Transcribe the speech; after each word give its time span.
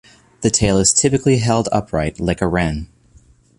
The 0.41 0.49
tail 0.49 0.79
is 0.79 0.93
typically 0.93 1.37
held 1.37 1.69
upright, 1.71 2.19
like 2.19 2.41
a 2.41 2.47
wren. 2.47 2.87